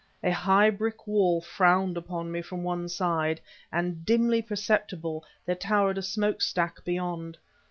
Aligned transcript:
A 0.23 0.31
high 0.31 0.71
brick 0.71 1.05
wall 1.05 1.41
frowned 1.41 1.95
upon 1.95 2.31
me 2.31 2.41
from 2.41 2.63
one 2.63 2.89
side, 2.89 3.39
and, 3.71 4.03
dimly 4.03 4.41
perceptible, 4.41 5.23
there 5.45 5.53
towered 5.53 5.99
a 5.99 6.01
smoke 6.01 6.41
stack, 6.41 6.83
beyond. 6.83 7.37